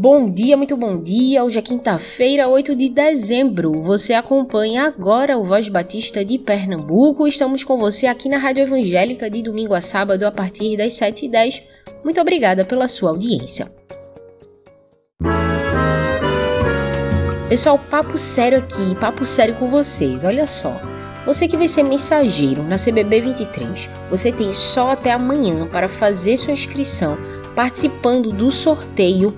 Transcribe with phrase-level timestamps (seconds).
[0.00, 1.42] Bom dia, muito bom dia.
[1.42, 3.72] Hoje é quinta-feira, 8 de dezembro.
[3.82, 7.26] Você acompanha agora o Voz Batista de Pernambuco.
[7.26, 11.64] Estamos com você aqui na Rádio Evangélica de domingo a sábado a partir das 7h10
[12.04, 13.66] muito obrigada pela sua audiência.
[17.48, 20.22] Pessoal, papo sério aqui, papo sério com vocês.
[20.22, 20.80] Olha só.
[21.26, 26.36] Você que vai ser mensageiro na CBB 23, você tem só até amanhã para fazer
[26.36, 27.18] sua inscrição
[27.56, 29.34] participando do sorteio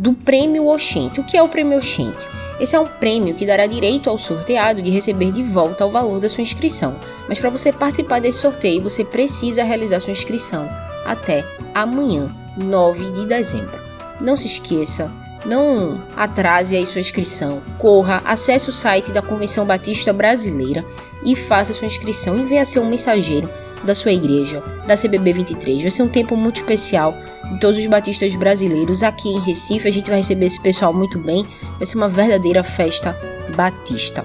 [0.00, 1.20] do Prêmio Oxente.
[1.20, 2.26] O que é o Prêmio Oxente?
[2.58, 6.18] Esse é um prêmio que dará direito ao sorteado de receber de volta o valor
[6.18, 6.96] da sua inscrição.
[7.28, 10.66] Mas para você participar desse sorteio, você precisa realizar sua inscrição
[11.04, 13.78] até amanhã, 9 de dezembro.
[14.22, 15.12] Não se esqueça,
[15.44, 17.60] não atrase aí sua inscrição.
[17.78, 20.82] Corra, acesse o site da Convenção Batista Brasileira
[21.22, 23.50] e faça sua inscrição e venha ser um mensageiro
[23.84, 25.82] da sua igreja, da CBB 23.
[25.82, 27.14] Vai ser um tempo muito especial
[27.52, 29.88] de todos os batistas brasileiros aqui em Recife.
[29.88, 31.46] A gente vai receber esse pessoal muito bem.
[31.78, 33.16] Vai ser uma verdadeira festa
[33.56, 34.24] batista.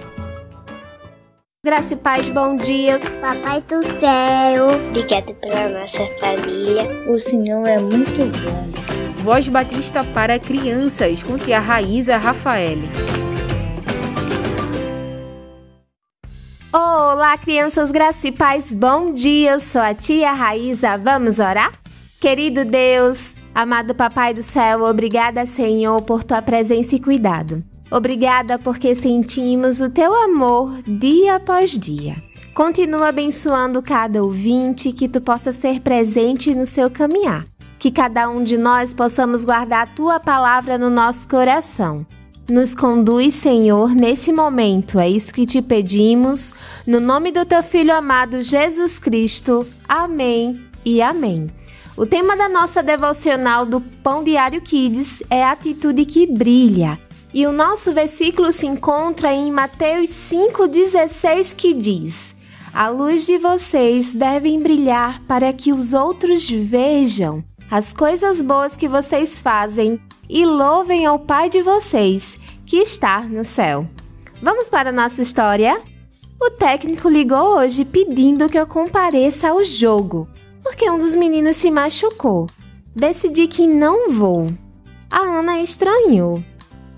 [1.66, 3.00] Graça e paz, bom dia.
[3.20, 6.84] Papai do céu, obrigado pela nossa família.
[7.10, 8.76] O Senhor é muito bom.
[9.24, 12.78] Voz Batista para crianças, com tia Raíza Rafael.
[16.78, 17.90] Olá, crianças,
[18.38, 19.54] paz, bom dia.
[19.54, 20.98] Eu sou a tia Raíza.
[20.98, 21.72] Vamos orar?
[22.20, 27.64] Querido Deus, amado Papai do céu, obrigada, Senhor, por tua presença e cuidado.
[27.90, 32.22] Obrigada porque sentimos o teu amor dia após dia.
[32.54, 37.46] Continua abençoando cada ouvinte, que tu possa ser presente no seu caminhar.
[37.80, 42.06] Que cada um de nós possamos guardar a tua palavra no nosso coração.
[42.48, 45.00] Nos conduz, Senhor, nesse momento.
[45.00, 46.54] É isso que te pedimos.
[46.86, 49.66] No nome do teu filho amado Jesus Cristo.
[49.90, 51.50] Amém e amém.
[51.98, 57.00] O tema da nossa devocional do Pão Diário Kids é a atitude que brilha.
[57.34, 62.36] E o nosso versículo se encontra em Mateus 5,16 que diz:
[62.72, 68.88] A luz de vocês deve brilhar para que os outros vejam as coisas boas que
[68.88, 70.00] vocês fazem
[70.30, 73.88] e louvem ao Pai de vocês que está no céu.
[74.42, 75.82] Vamos para a nossa história?
[76.42, 80.28] O técnico ligou hoje pedindo que eu compareça ao jogo,
[80.62, 82.50] porque um dos meninos se machucou.
[82.96, 84.52] Decidi que não vou.
[85.10, 86.44] A Ana estranhou.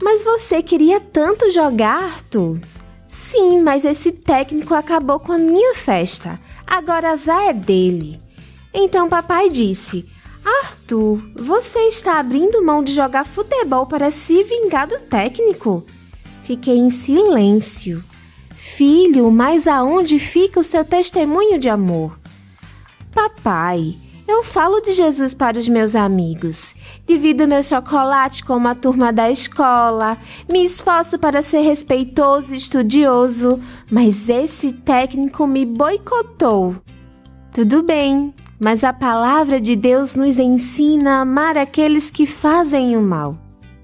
[0.02, 2.60] Mas você queria tanto jogar, Arthur?
[3.08, 6.40] Sim, mas esse técnico acabou com a minha festa.
[6.66, 8.20] Agora a Zá é dele.
[8.74, 10.08] Então papai disse:
[10.48, 15.84] Arthur, você está abrindo mão de jogar futebol para se vingar do técnico?
[16.44, 18.02] Fiquei em silêncio.
[18.56, 22.18] Filho, mas aonde fica o seu testemunho de amor?
[23.14, 26.76] Papai, eu falo de Jesus para os meus amigos.
[27.06, 30.18] Divido meu chocolate com a turma da escola.
[30.50, 33.60] Me esforço para ser respeitoso e estudioso.
[33.92, 36.76] Mas esse técnico me boicotou.
[37.52, 43.02] Tudo bem, mas a palavra de Deus nos ensina a amar aqueles que fazem o
[43.02, 43.38] mal.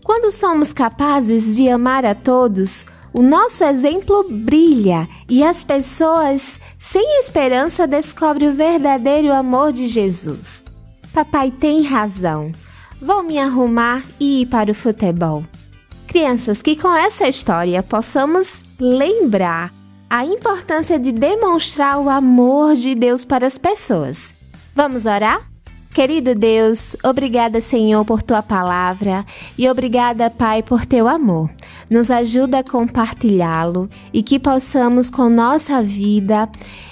[0.03, 7.19] Quando somos capazes de amar a todos, o nosso exemplo brilha e as pessoas sem
[7.19, 10.65] esperança descobrem o verdadeiro amor de Jesus.
[11.13, 12.51] Papai tem razão.
[12.99, 15.45] Vou me arrumar e ir para o futebol.
[16.07, 19.71] Crianças, que com essa história possamos lembrar
[20.09, 24.35] a importância de demonstrar o amor de Deus para as pessoas.
[24.75, 25.53] Vamos orar?
[25.93, 29.23] Querido Deus, obrigada, Senhor, por tua palavra
[29.55, 31.51] e obrigada, Pai, por teu amor.
[31.87, 36.49] Nos ajuda a compartilhá-lo e que possamos, com nossa vida,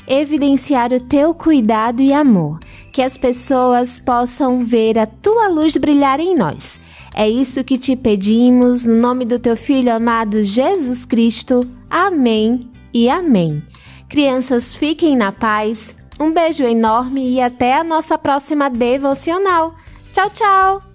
[0.07, 2.59] evidenciar o teu cuidado e amor.
[2.91, 6.79] Que as pessoas possam ver a tua luz brilhar em nós.
[7.15, 11.67] É isso que te pedimos, no nome do teu Filho amado Jesus Cristo.
[11.89, 13.63] Amém e amém.
[14.07, 15.95] Crianças, fiquem na paz.
[16.21, 19.73] Um beijo enorme e até a nossa próxima devocional.
[20.13, 20.90] Tchau, tchau!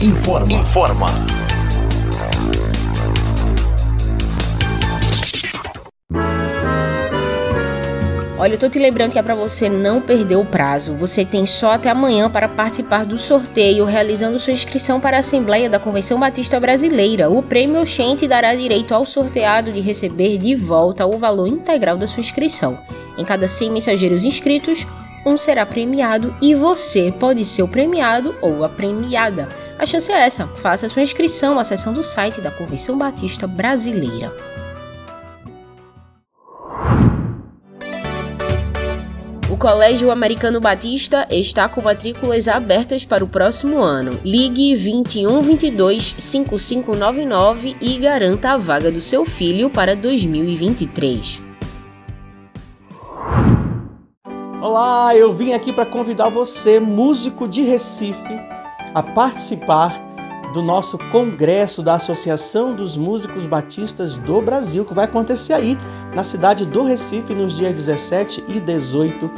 [0.00, 0.52] Informa.
[0.52, 1.06] Informa.
[8.38, 10.94] Olha, eu tô te lembrando que é para você não perder o prazo.
[10.98, 15.68] Você tem só até amanhã para participar do sorteio, realizando sua inscrição para a Assembleia
[15.68, 17.28] da Convenção Batista Brasileira.
[17.28, 22.06] O prêmio Oxente dará direito ao sorteado de receber de volta o valor integral da
[22.06, 22.78] sua inscrição.
[23.18, 24.86] Em cada 100 mensageiros inscritos,
[25.24, 29.48] um será premiado e você pode ser o premiado ou a premiada.
[29.78, 30.46] A chance é essa.
[30.46, 34.32] Faça sua inscrição acessando o site da Convenção Batista Brasileira.
[39.50, 44.18] O Colégio Americano Batista está com matrículas abertas para o próximo ano.
[44.24, 51.48] Ligue 2122 5599 e garanta a vaga do seu filho para 2023.
[54.60, 58.40] Olá, eu vim aqui para convidar você, músico de Recife,
[58.92, 60.02] a participar
[60.52, 65.78] do nosso congresso da Associação dos Músicos Batistas do Brasil, que vai acontecer aí
[66.12, 69.30] na cidade do Recife nos dias 17 e 18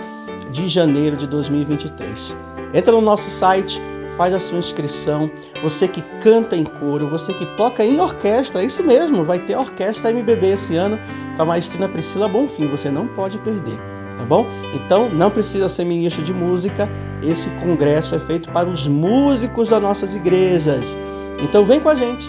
[0.51, 2.35] de janeiro de 2023.
[2.73, 3.79] Entra no nosso site,
[4.17, 5.31] faz a sua inscrição.
[5.63, 9.55] Você que canta em coro, você que toca em orquestra, é isso mesmo, vai ter
[9.55, 10.99] orquestra MBB esse ano
[11.37, 13.79] com a maestrina Priscila Bonfim, você não pode perder,
[14.21, 14.47] tá bom?
[14.75, 16.89] Então não precisa ser ministro de música,
[17.23, 20.85] esse congresso é feito para os músicos das nossas igrejas.
[21.43, 22.27] Então vem com a gente.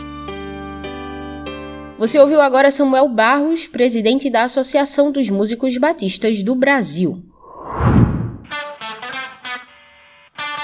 [2.00, 7.22] Você ouviu agora Samuel Barros, presidente da Associação dos Músicos Batistas do Brasil.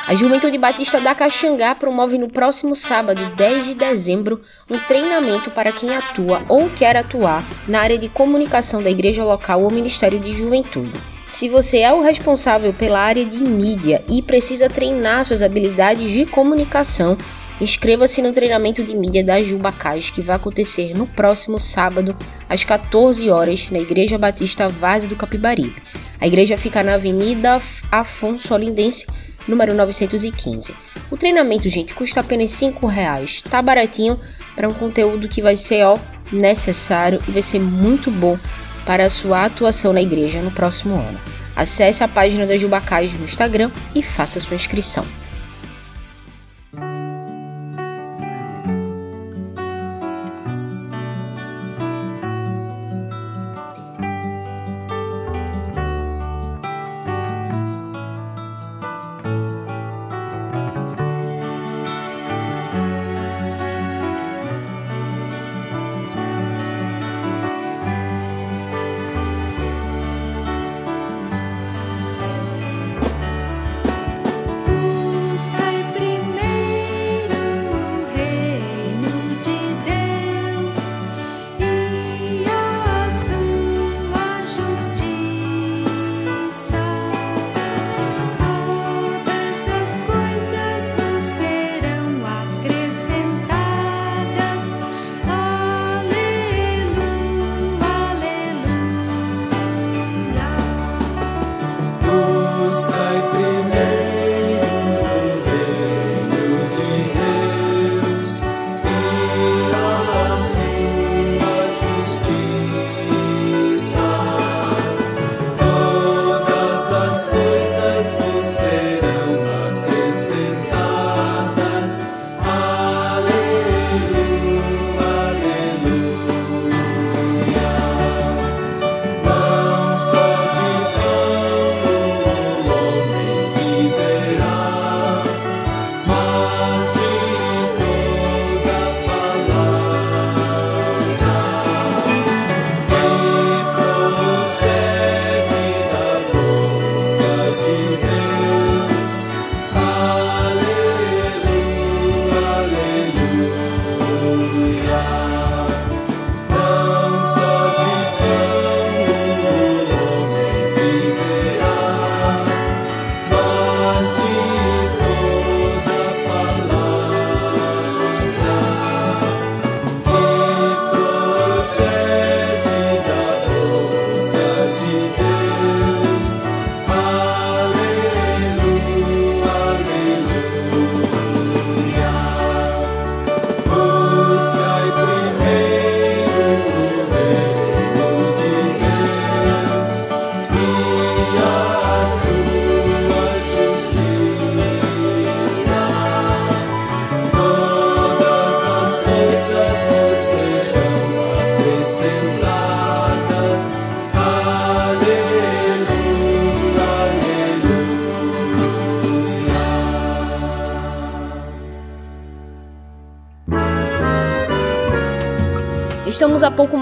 [0.08, 5.74] A Juventude Batista da Caxangá promove no próximo sábado, 10 de dezembro, um treinamento para
[5.74, 10.32] quem atua ou quer atuar na área de comunicação da igreja local ou Ministério de
[10.32, 11.17] Juventude.
[11.38, 16.26] Se você é o responsável pela área de mídia e precisa treinar suas habilidades de
[16.26, 17.16] comunicação,
[17.62, 22.18] inscreva-se no treinamento de mídia da Jubacais, que vai acontecer no próximo sábado,
[22.50, 25.80] às 14 horas, na Igreja Batista Vaz do Capibaribe.
[26.20, 29.06] A igreja fica na Avenida Afonso Olindense,
[29.48, 30.74] número 915.
[31.12, 33.44] O treinamento, gente, custa apenas R$ reais.
[33.48, 34.20] Tá baratinho
[34.56, 36.00] para um conteúdo que vai ser ó,
[36.32, 38.40] necessário e vai ser muito bom
[38.88, 41.20] para a sua atuação na igreja no próximo ano.
[41.54, 45.06] Acesse a página da Jubacais no Instagram e faça sua inscrição.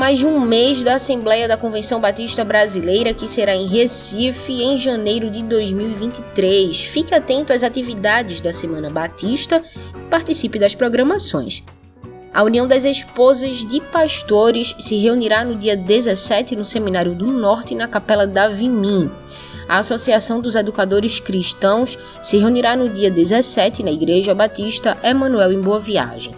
[0.05, 4.77] Mais de um mês da Assembleia da Convenção Batista Brasileira, que será em Recife em
[4.77, 6.79] janeiro de 2023.
[6.79, 9.63] Fique atento às atividades da Semana Batista
[9.95, 11.63] e participe das programações.
[12.31, 17.73] A União das Esposas de Pastores se reunirá no dia 17 no Seminário do Norte,
[17.73, 19.09] na Capela da Vimim.
[19.67, 25.59] A Associação dos Educadores Cristãos se reunirá no dia 17 na Igreja Batista Emanuel em
[25.59, 26.31] Boa Viagem.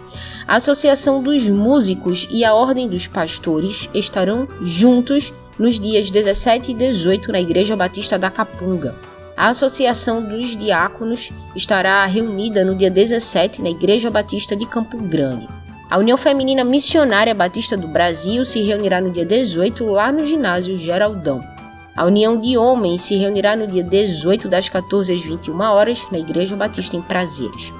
[0.48, 6.74] A Associação dos Músicos e a Ordem dos Pastores estarão juntos nos dias 17 e
[6.74, 8.94] 18 na Igreja Batista da Capunga.
[9.36, 15.46] A Associação dos Diáconos estará reunida no dia 17 na Igreja Batista de Campo Grande.
[15.90, 20.78] A União Feminina Missionária Batista do Brasil se reunirá no dia 18 lá no ginásio
[20.78, 21.44] Geraldão.
[21.94, 26.18] A União de Homens se reunirá no dia 18 das 14 às 21 horas na
[26.18, 27.70] Igreja Batista em Prazeres.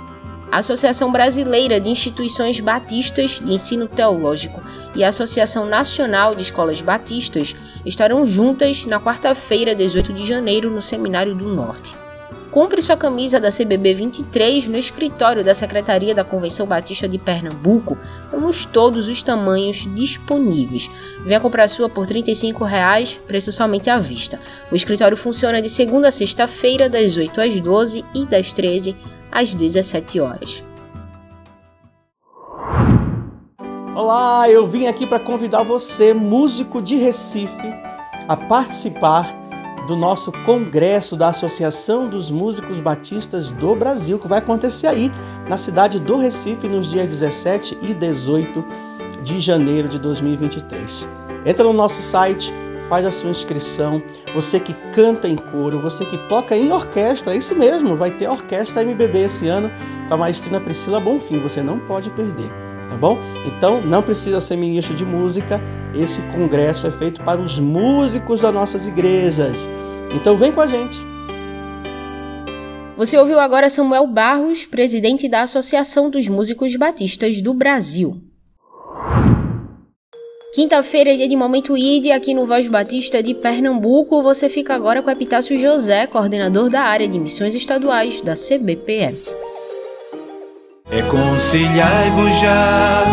[0.50, 4.62] A Associação Brasileira de Instituições Batistas de Ensino Teológico
[4.95, 10.81] e a Associação Nacional de Escolas Batistas estarão juntas na quarta-feira, 18 de janeiro, no
[10.81, 11.95] Seminário do Norte.
[12.50, 17.99] Compre sua camisa da CBB 23 no escritório da Secretaria da Convenção Batista de Pernambuco.
[18.31, 20.90] Temos todos os tamanhos disponíveis.
[21.25, 24.40] Venha comprar sua por 35 reais, preço somente à vista.
[24.73, 28.97] O escritório funciona de segunda a sexta-feira, das 8 às 12 e das 13
[29.31, 30.64] às 17 horas.
[33.95, 37.75] Olá, eu vim aqui para convidar você, músico de Recife,
[38.26, 39.48] a participar
[39.88, 45.11] do nosso congresso da Associação dos Músicos Batistas do Brasil, que vai acontecer aí
[45.49, 48.62] na cidade do Recife nos dias 17 e 18
[49.25, 51.09] de janeiro de 2023.
[51.47, 52.52] Entra no nosso site,
[52.90, 54.02] faz a sua inscrição.
[54.35, 58.28] Você que canta em coro, você que toca em orquestra, é isso mesmo, vai ter
[58.28, 59.71] orquestra MBB esse ano,
[60.07, 62.50] com a maestrina Priscila Bonfim, você não pode perder,
[62.90, 63.18] tá bom?
[63.47, 65.59] Então não precisa ser ministro de música,
[65.95, 69.57] esse congresso é feito para os músicos das nossas igrejas.
[70.14, 70.99] Então vem com a gente.
[72.97, 78.16] Você ouviu agora Samuel Barros, presidente da Associação dos Músicos Batistas do Brasil.
[80.52, 84.23] Quinta-feira é dia de Momento ID aqui no Voz Batista de Pernambuco.
[84.25, 89.14] Você fica agora com Epitácio José, coordenador da área de missões estaduais da CBPE.
[90.90, 93.04] Reconciliai-vos já,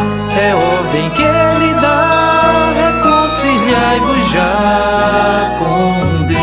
[0.42, 2.15] é ordem que ele dá.
[3.66, 6.40] Reconciliai-vos já com Deus.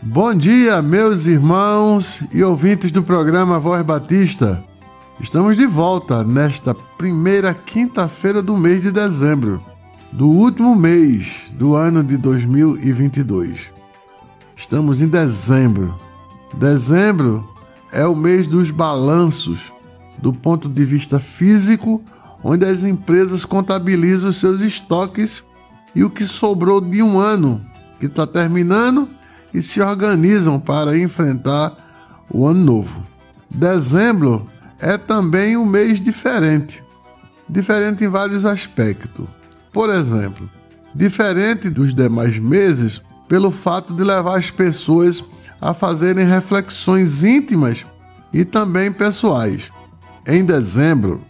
[0.00, 4.62] Bom dia, meus irmãos e ouvintes do programa Voz Batista.
[5.20, 9.60] Estamos de volta nesta primeira quinta-feira do mês de dezembro,
[10.12, 13.58] do último mês do ano de 2022.
[14.56, 15.96] Estamos em dezembro.
[16.54, 17.48] Dezembro
[17.90, 19.72] é o mês dos balanços,
[20.18, 22.00] do ponto de vista físico,
[22.42, 25.42] onde as empresas contabilizam os seus estoques
[25.94, 27.60] e o que sobrou de um ano
[28.00, 29.08] que está terminando
[29.52, 31.76] e se organizam para enfrentar
[32.30, 33.04] o ano novo.
[33.50, 34.46] Dezembro
[34.80, 36.82] é também um mês diferente,
[37.48, 39.28] diferente em vários aspectos.
[39.72, 40.48] Por exemplo,
[40.94, 45.22] diferente dos demais meses pelo fato de levar as pessoas
[45.60, 47.84] a fazerem reflexões íntimas
[48.32, 49.70] e também pessoais.
[50.26, 51.22] Em dezembro,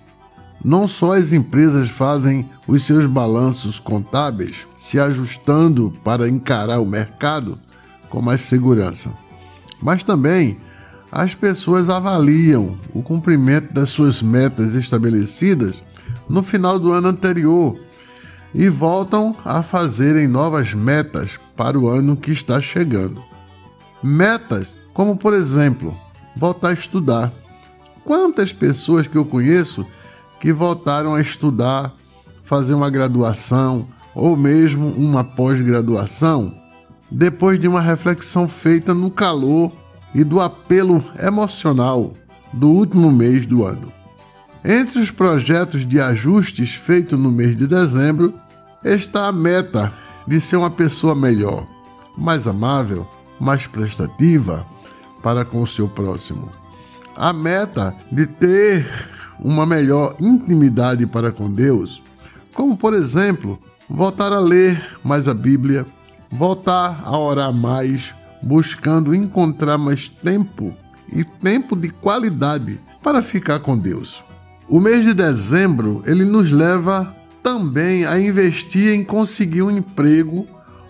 [0.65, 7.59] não só as empresas fazem os seus balanços contábeis, se ajustando para encarar o mercado
[8.09, 9.11] com mais segurança,
[9.81, 10.57] mas também
[11.11, 15.83] as pessoas avaliam o cumprimento das suas metas estabelecidas
[16.29, 17.77] no final do ano anterior
[18.55, 23.23] e voltam a fazerem novas metas para o ano que está chegando.
[24.03, 25.97] Metas como, por exemplo,
[26.37, 27.33] voltar a estudar.
[28.05, 29.87] Quantas pessoas que eu conheço
[30.43, 31.93] que voltaram a estudar,
[32.45, 36.53] fazer uma graduação ou mesmo uma pós-graduação,
[37.09, 39.71] depois de uma reflexão feita no calor
[40.13, 42.13] e do apelo emocional
[42.53, 43.93] do último mês do ano.
[44.65, 48.35] Entre os projetos de ajustes feitos no mês de dezembro
[48.85, 49.93] está a meta
[50.27, 51.65] de ser uma pessoa melhor,
[52.19, 53.07] mais amável,
[53.39, 54.67] mais prestativa
[55.23, 56.51] para com o seu próximo.
[57.15, 59.12] A meta de ter
[59.43, 62.03] uma melhor intimidade para com Deus,
[62.55, 65.85] como por exemplo, voltar a ler mais a Bíblia,
[66.31, 70.75] voltar a orar mais, buscando encontrar mais tempo
[71.13, 74.23] e tempo de qualidade para ficar com Deus.
[74.69, 80.47] O mês de dezembro, ele nos leva também a investir em conseguir um emprego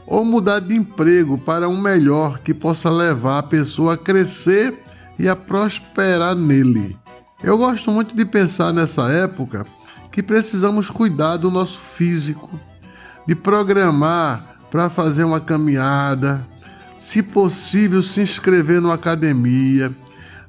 [0.07, 4.75] ou mudar de emprego para um melhor que possa levar a pessoa a crescer
[5.19, 7.02] e a prosperar nele.
[7.43, 9.67] Eu gosto muito de pensar nessa época
[10.13, 12.49] que precisamos cuidar do nosso físico,
[13.27, 16.47] de programar para fazer uma caminhada,
[17.01, 19.93] se possível, se inscrever numa academia,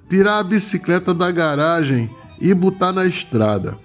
[0.08, 3.76] tirar a bicicleta da garagem e botar na estrada.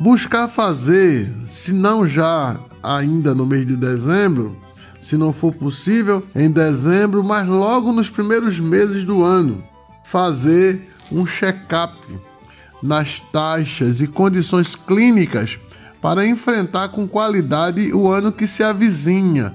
[0.00, 4.56] Buscar fazer, se não já ainda no mês de dezembro,
[5.02, 9.62] se não for possível em dezembro, mas logo nos primeiros meses do ano,
[10.04, 11.94] fazer um check-up
[12.82, 15.58] nas taxas e condições clínicas
[16.00, 19.54] para enfrentar com qualidade o ano que se avizinha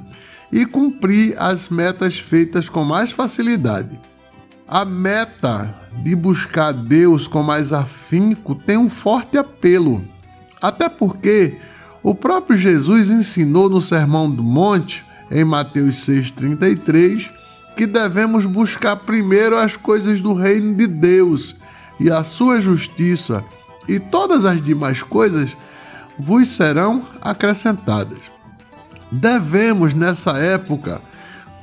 [0.52, 4.00] e cumprir as metas feitas com mais facilidade.
[4.66, 10.04] A meta de buscar Deus com mais afinco tem um forte apelo,
[10.62, 11.58] até porque
[12.02, 17.30] o próprio Jesus ensinou no Sermão do Monte, em Mateus 6,33,
[17.78, 21.56] que devemos buscar primeiro as coisas do reino de Deus
[22.00, 23.46] e a sua justiça,
[23.88, 25.56] e todas as demais coisas
[26.18, 28.18] vos serão acrescentadas.
[29.12, 31.00] Devemos, nessa época,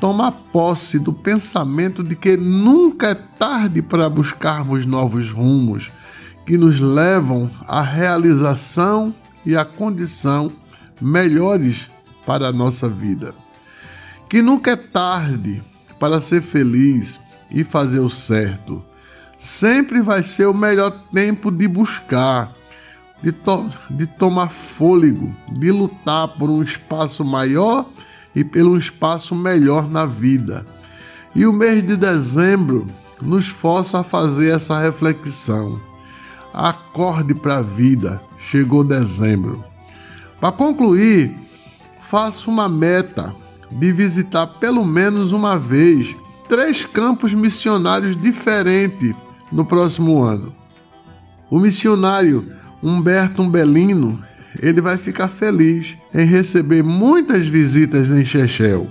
[0.00, 5.90] tomar posse do pensamento de que nunca é tarde para buscarmos novos rumos
[6.46, 9.12] que nos levam à realização
[9.44, 10.52] e à condição
[11.00, 11.88] melhores
[12.24, 13.34] para a nossa vida.
[14.28, 15.60] Que nunca é tarde
[16.04, 17.18] para ser feliz
[17.50, 18.84] e fazer o certo.
[19.38, 22.52] Sempre vai ser o melhor tempo de buscar
[23.22, 27.86] de, to de tomar fôlego, de lutar por um espaço maior
[28.34, 30.66] e pelo espaço melhor na vida.
[31.34, 32.86] E o mês de dezembro
[33.22, 35.80] nos força a fazer essa reflexão.
[36.52, 39.64] Acorde para a vida, chegou dezembro.
[40.38, 41.34] Para concluir,
[42.02, 43.34] faça uma meta
[43.74, 46.14] de visitar pelo menos uma vez
[46.48, 49.14] três campos missionários diferentes
[49.50, 50.54] no próximo ano.
[51.50, 54.22] O missionário Humberto Umbelino,
[54.60, 58.88] ele vai ficar feliz em receber muitas visitas em Chechel.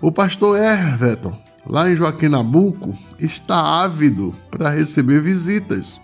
[0.00, 6.00] O pastor Everton, lá em Joaquim Nabuco, está ávido para receber visitas.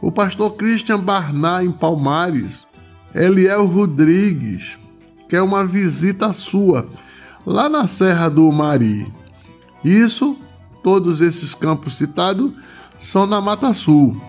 [0.00, 2.66] O pastor Christian Barná, em Palmares,
[3.14, 4.76] Eliel Rodrigues,
[5.28, 6.88] quer uma visita sua,
[7.46, 9.10] lá na Serra do Mari.
[9.84, 10.36] Isso,
[10.82, 12.52] todos esses campos citados,
[12.98, 14.20] são na Mata Sul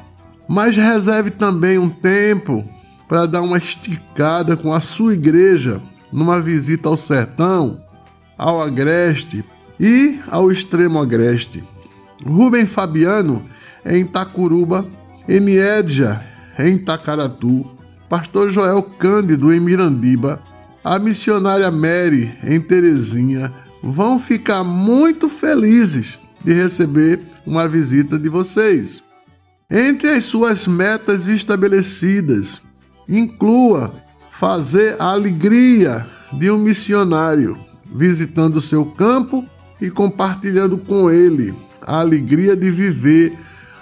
[0.47, 2.63] mas reserve também um tempo
[3.07, 7.81] para dar uma esticada com a sua igreja numa visita ao sertão,
[8.37, 9.43] ao agreste
[9.79, 11.63] e ao extremo agreste.
[12.25, 13.41] Rubem Fabiano
[13.85, 14.85] em Itacuruba,
[15.27, 16.23] Eniedja
[16.59, 17.65] em Itacaratu,
[18.09, 20.41] Pastor Joel Cândido em Mirandiba,
[20.83, 29.01] a missionária Mary em Terezinha vão ficar muito felizes de receber uma visita de vocês.
[29.69, 32.61] Entre as suas metas estabelecidas,
[33.07, 33.93] inclua
[34.31, 39.45] fazer a alegria de um missionário, visitando seu campo
[39.79, 43.37] e compartilhando com ele a alegria de viver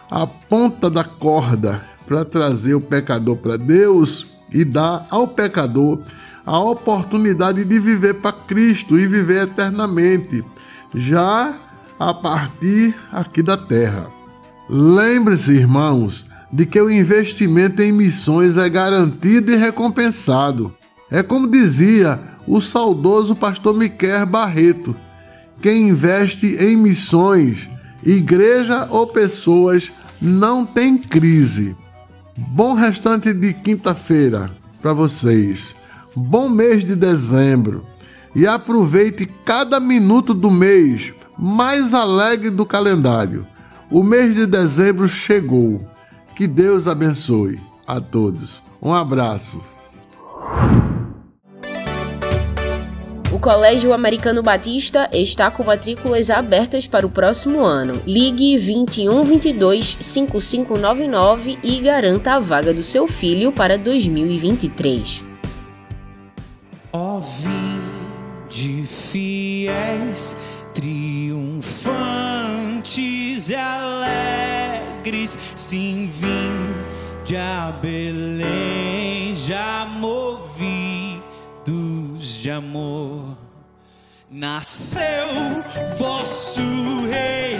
[0.10, 6.02] a ponta da corda para trazer o pecador para Deus e dar ao pecador
[6.46, 10.44] a oportunidade de viver para Cristo e viver eternamente,
[10.94, 11.54] já
[12.00, 14.08] a partir aqui da terra.
[14.70, 20.74] Lembre-se, irmãos, de que o investimento em missões é garantido e recompensado.
[21.10, 24.96] É como dizia o saudoso pastor Miquel Barreto:
[25.62, 27.70] quem investe em missões,
[28.04, 31.76] igreja ou pessoas, não tem crise.
[32.36, 34.50] Bom restante de quinta-feira
[34.82, 35.76] para vocês.
[36.16, 37.86] Bom mês de dezembro.
[38.36, 43.48] E aproveite cada minuto do mês mais alegre do calendário.
[43.90, 45.80] O mês de dezembro chegou.
[46.36, 48.62] Que Deus abençoe a todos.
[48.82, 49.62] Um abraço.
[53.32, 58.02] O Colégio Americano Batista está com matrículas abertas para o próximo ano.
[58.06, 65.31] Ligue 21 22 5599 e garanta a vaga do seu filho para 2023.
[67.22, 67.28] Ó oh,
[68.50, 70.36] de fiéis
[70.74, 71.62] triunfantes
[73.52, 76.74] e alegres, sim, vim
[77.24, 81.22] de a Belém, já movidos
[82.42, 83.38] de amor.
[84.28, 85.62] Nasceu
[86.00, 86.64] vosso
[87.08, 87.60] rei,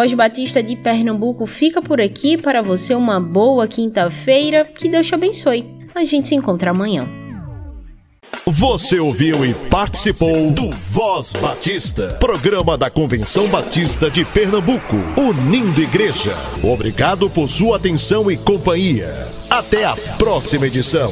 [0.00, 4.64] Voz Batista de Pernambuco fica por aqui para você uma boa quinta-feira.
[4.64, 5.66] Que Deus te abençoe.
[5.94, 7.06] A gente se encontra amanhã.
[8.46, 16.34] Você ouviu e participou do Voz Batista, programa da Convenção Batista de Pernambuco, unindo igreja.
[16.64, 19.28] Obrigado por sua atenção e companhia.
[19.50, 21.10] Até a próxima edição.